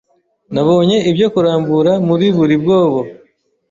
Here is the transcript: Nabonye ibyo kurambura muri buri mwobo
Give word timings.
Nabonye 0.53 0.97
ibyo 1.09 1.27
kurambura 1.33 1.91
muri 2.07 2.27
buri 2.37 2.55
mwobo 2.63 2.99